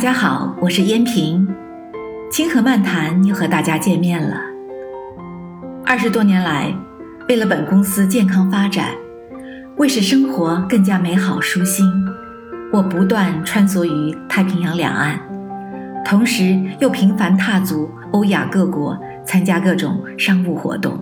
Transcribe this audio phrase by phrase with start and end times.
[0.00, 1.46] 大家好，我是燕平，
[2.32, 4.40] 清河漫谈又和大家见面了。
[5.84, 6.74] 二十多年来，
[7.28, 8.94] 为了本公司健康发展，
[9.76, 11.84] 为使生活更加美好舒心，
[12.72, 15.20] 我不断穿梭于太平洋两岸，
[16.02, 20.98] 同时又频繁踏足欧亚各国，参加各种商务活动，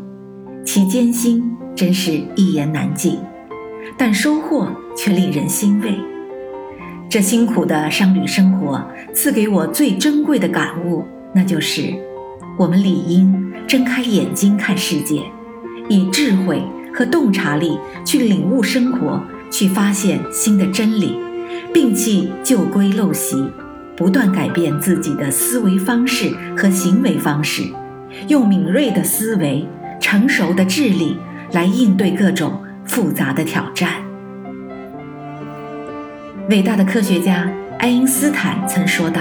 [0.65, 1.41] 其艰辛
[1.77, 3.21] 真是一言难尽，
[3.97, 5.97] 但收获却令人欣慰。
[7.11, 11.95] 这辛苦的商旅生活赐给我最珍贵的感悟，那就是，
[12.59, 15.23] 我们理应睁开眼睛看世界，
[15.89, 21.19] 以智慧和洞察力去领悟生活，去发现新的真理，
[21.73, 23.43] 摒弃旧规陋习，
[23.97, 27.63] 不断改变自己的思维方式和行为方式，
[28.29, 29.67] 用敏锐的思维、
[29.99, 31.17] 成熟的智力
[31.53, 34.08] 来应对各种复杂的挑战。
[36.49, 37.47] 伟大的科学家
[37.79, 39.21] 爱因斯坦曾说道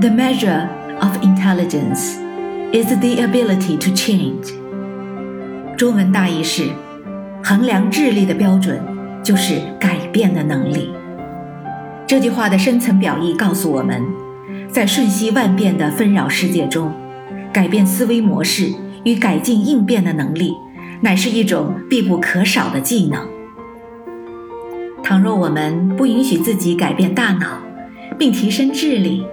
[0.00, 0.66] ：“The measure
[1.00, 2.14] of intelligence
[2.72, 4.54] is the ability to change。”
[5.76, 6.70] 中文大意是：
[7.44, 8.80] 衡量智力的标准
[9.22, 10.88] 就是改变的能力。
[12.06, 14.02] 这句话的深层表意告诉我们，
[14.72, 16.90] 在瞬息万变的纷扰世界中，
[17.52, 18.72] 改变思维模式
[19.04, 20.54] 与改进应变的能力，
[21.02, 23.37] 乃是一种必不可少的技能。
[25.02, 27.60] 倘若我们不允许自己改变大脑，
[28.18, 29.24] 并提升智力，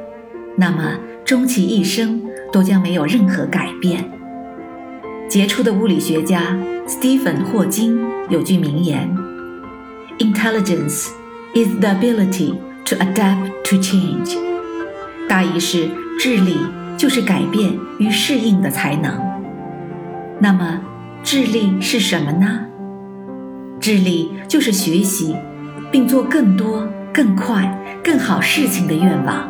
[0.56, 4.10] 那么终其一生都将没有任何改变。
[5.28, 6.58] 杰出的物理学家
[6.88, 8.00] 斯蒂芬·霍金
[8.30, 9.10] 有句名言
[10.20, 11.10] ：“Intelligence
[11.54, 12.54] is the ability
[12.86, 14.38] to adapt to change。”
[15.28, 16.56] 大意是智力
[16.96, 19.20] 就是改变与适应的才能。
[20.40, 20.80] 那么，
[21.24, 22.68] 智力是什么呢？
[23.80, 25.36] 智力就是学习。
[25.92, 27.70] 并做更多、更快、
[28.04, 29.50] 更好事情的愿望。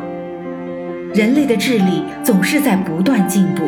[1.14, 3.64] 人类的智力总是在不断进步，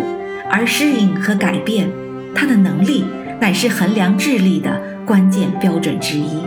[0.51, 1.89] 而适应和改变，
[2.35, 3.05] 它的能力
[3.41, 6.43] 乃是衡量智力的关键标准之一。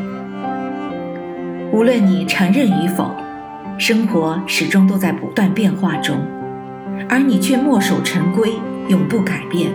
[1.71, 3.15] 无论你承认与否，
[3.77, 6.17] 生活始终都在不断变化中，
[7.09, 8.51] 而你却墨守成规，
[8.89, 9.71] 永不改变，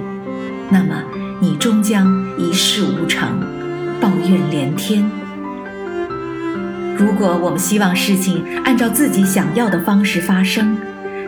[0.70, 1.02] 那么
[1.40, 2.06] 你终将
[2.38, 3.40] 一事无成，
[4.00, 5.10] 抱怨连天。
[6.98, 10.78] 如果我们希望事情按照自己想要的方式发生，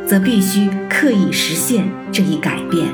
[0.06, 2.86] 则必须刻意实现这一改变。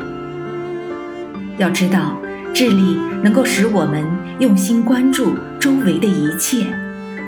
[1.57, 2.21] 要知道，
[2.53, 4.05] 智力能够使我们
[4.41, 6.67] 用心关注周围的一切，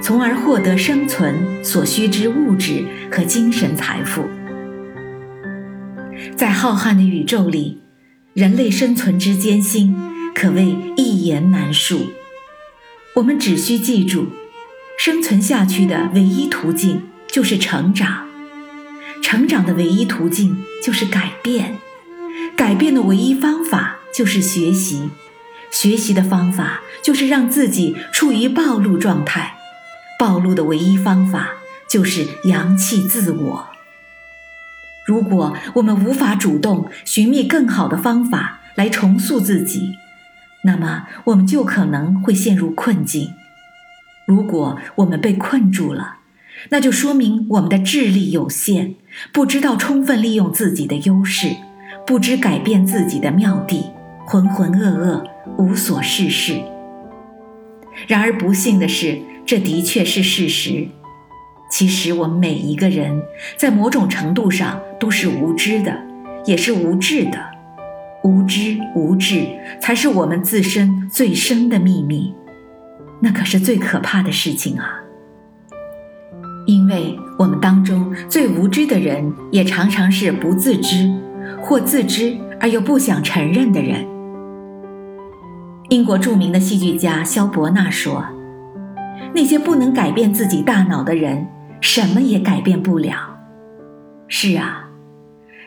[0.03, 4.25] 从而获得生存所需之物质和精神财富。
[6.35, 7.81] 在浩瀚的宇宙里，
[8.35, 9.97] 人类生存之艰辛
[10.35, 12.11] 可谓一言难述。
[13.15, 14.27] 我们只需记住。
[14.97, 18.27] 生存下去的唯一途径就是成长，
[19.23, 21.77] 成长的唯一途径就是改变，
[22.57, 25.11] 改变的唯一方法就是学习，
[25.71, 29.55] 学习的方法就是让自己处于暴露状态，
[30.19, 31.51] 暴露的唯一方法
[31.89, 33.69] 就是扬弃自我。
[35.07, 39.93] 如果我们无法主动寻觅更好的方法来重塑自己，
[40.65, 43.35] 那么我们就可能会陷入困境。
[44.27, 46.17] 如果我们被困住了，
[46.71, 48.97] 那就说明我们的智力有限，
[49.33, 51.49] 不知道充分利用自己的优势，
[52.05, 53.85] 不知改变自己的妙地，
[54.27, 55.25] 浑浑噩噩，
[55.59, 56.61] 无所事事。
[58.09, 59.17] 然而不幸的是，
[59.47, 60.89] 这的确是事实。
[61.71, 63.23] 其实我们每一个人
[63.57, 65.97] 在某种程度上都是无知的，
[66.45, 67.39] 也是无智的。
[68.25, 69.47] 无知无智，
[69.81, 72.35] 才是我们自身最深的秘密。
[73.27, 75.01] 那可是最可怕的事情啊！
[76.65, 81.13] 因为我们当中最无知的人，也常常是不自知，
[81.61, 84.07] 或自知而又不想承认的人。
[85.89, 88.25] 英国著名的戏剧家萧伯纳说
[89.35, 91.49] ：“那些不能改变自己大脑的人，
[91.81, 93.37] 什么也改变不了。”
[94.29, 94.89] 是啊，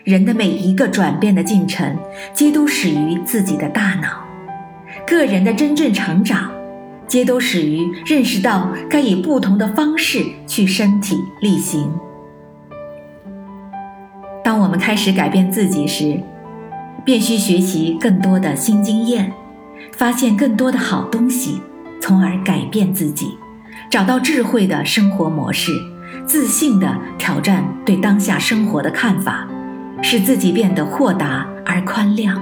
[0.05, 1.97] 人的每一个转变的进程，
[2.33, 4.23] 皆都始于自己的大脑。
[5.05, 6.49] 个人的真正成长。
[7.09, 11.91] 皆都始于认识到该以不同的方式去身体力行。
[14.43, 16.21] 当我们开始改变自己时，
[17.03, 19.33] 便需学习更多的新经验，
[19.91, 21.59] 发现更多的好东西，
[21.99, 23.35] 从而改变自己，
[23.89, 25.71] 找到智慧的生活模式，
[26.27, 29.47] 自信地挑战对当下生活的看法，
[30.03, 32.39] 使自己变得豁达而宽谅。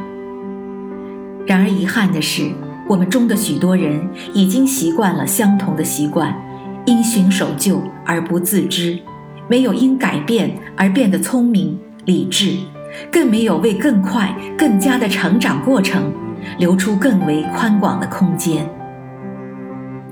[1.45, 2.51] 然而遗憾的是。
[2.87, 6.33] 我们中的许多人已经习惯了相同的习惯，
[6.85, 8.97] 因循守旧而不自知，
[9.49, 12.55] 没有因改变而变得聪明理智，
[13.11, 16.13] 更没有为更快、更加的成长过程
[16.57, 18.65] 留出更为宽广的空间。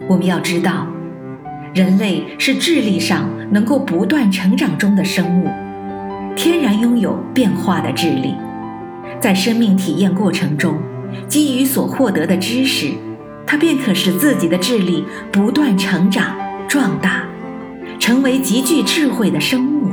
[0.09, 0.85] 我们要知道，
[1.73, 5.47] 人类是智力上能够不断成长中的生物，
[6.35, 8.35] 天然拥有变化的智力，
[9.21, 10.77] 在生命体验过程中，
[11.27, 12.91] 基于所获得的知识，
[13.45, 16.35] 他便可使自己的智力不断成长
[16.67, 17.23] 壮大。
[17.97, 19.89] 成为极具智慧的生物。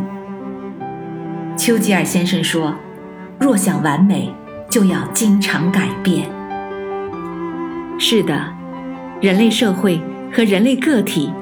[1.57, 2.75] 丘吉尔先生说
[3.41, 4.35] ：“若想完美，
[4.69, 6.29] 就要经常改变。”
[7.99, 8.45] 是的，
[9.21, 9.99] 人类社会
[10.31, 11.33] 和人类个体，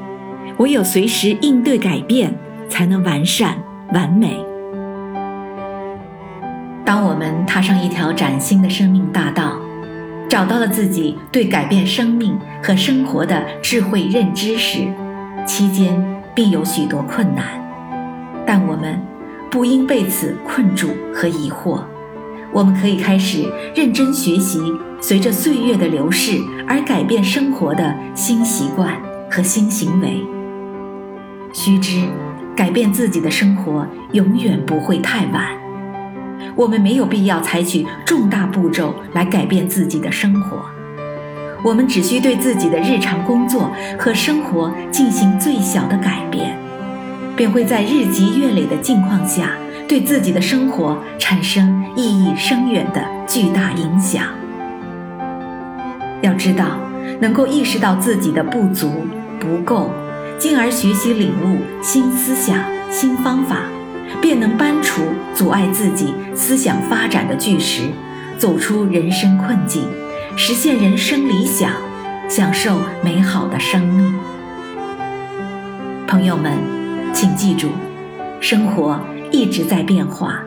[0.58, 2.32] 唯有随时应对改变，
[2.68, 3.56] 才能完善
[3.92, 4.38] 完美。
[6.84, 9.58] 当我们踏上一条崭新的生命大道，
[10.30, 14.86] 找到了自己对改变生命和生活的智慧认知时，
[15.44, 16.20] 期间。
[16.32, 17.44] 必有许多困难，
[18.46, 18.98] 但我们
[19.50, 21.82] 不应被此困住和疑惑。
[22.52, 23.44] 我们可以开始
[23.74, 24.60] 认真学习，
[25.00, 28.96] 随着岁月的流逝而改变生活的新习惯
[29.28, 30.24] 和新行为。
[31.52, 32.00] 须知，
[32.56, 35.59] 改变自己的生活永远不会太晚。
[36.60, 40.62] 我们没有必要采取重大步骤来改变自己的生活。
[41.64, 46.54] 我们只需对自己的日常工作和生活进行最小的改变，
[47.34, 49.52] 便会在日积月累的境况下，
[49.88, 54.24] 对自己的生活产生意义深远的巨大影响。
[56.20, 56.78] 要知道，
[57.20, 59.06] 能够意识到自己的不足
[59.38, 59.90] 不够，
[60.36, 62.58] 进而学习领悟新思想、
[62.90, 63.62] 新方法，
[64.20, 65.02] 便能搬除
[65.34, 67.82] 阻碍自己思想发展的巨石，
[68.38, 69.82] 走出人生困境。
[70.36, 71.72] 实现人生理想，
[72.28, 74.14] 享受美好的生命。
[76.06, 76.52] 朋友们，
[77.12, 77.68] 请记住，
[78.40, 78.98] 生活
[79.30, 80.42] 一直在变化。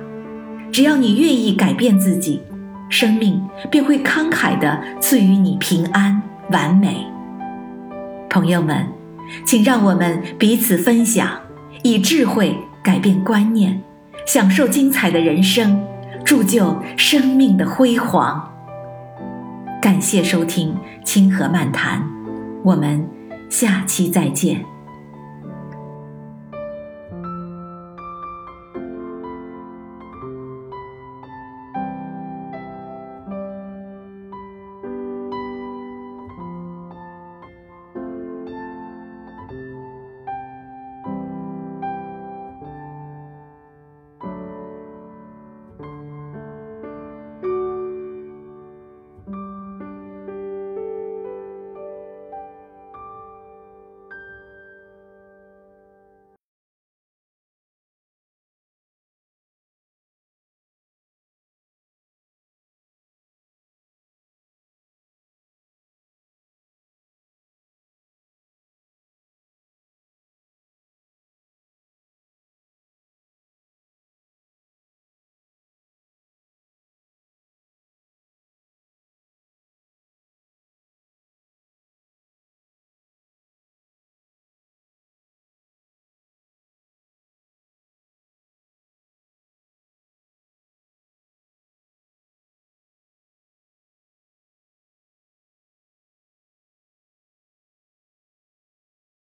[0.71, 2.41] 只要你愿意改变自己，
[2.89, 7.05] 生命便会慷慨地赐予你平安完美。
[8.29, 8.87] 朋友们，
[9.45, 11.29] 请让我们彼此分享，
[11.83, 13.81] 以智慧改变观念，
[14.25, 15.81] 享受精彩的人生，
[16.25, 18.51] 铸就生命的辉煌。
[19.81, 21.99] 感谢收听《清河漫谈》，
[22.61, 23.07] 我们
[23.49, 24.72] 下期再见。